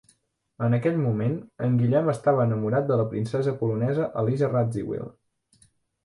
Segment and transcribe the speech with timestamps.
[0.67, 1.33] En aquell moment,
[1.65, 5.05] en Guillem estava enamorat de la princesa polonesa Elisa Radziwill.